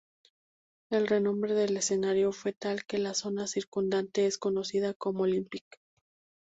El 0.89 1.05
renombre 1.05 1.53
del 1.53 1.77
escenario 1.77 2.31
fue 2.31 2.53
tal 2.53 2.85
que 2.85 2.97
la 2.97 3.13
zona 3.13 3.45
circundante 3.45 4.25
es 4.25 4.39
conocida 4.39 4.95
como 4.95 5.25
Olympic. 5.25 5.79